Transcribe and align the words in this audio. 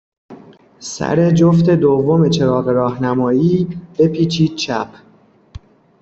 سر 0.79 1.31
جفت 1.31 1.69
دوم 1.69 2.29
چراغ 2.29 2.67
راهنمایی، 2.69 3.67
بپیچید 3.99 4.55
چپ. 4.55 4.89